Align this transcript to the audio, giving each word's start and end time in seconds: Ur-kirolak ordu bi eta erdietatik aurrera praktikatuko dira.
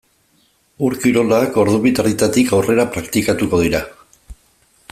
Ur-kirolak 0.87 1.59
ordu 1.65 1.77
bi 1.85 1.91
eta 1.93 2.03
erdietatik 2.05 2.57
aurrera 2.61 2.89
praktikatuko 2.97 3.65
dira. 3.67 3.87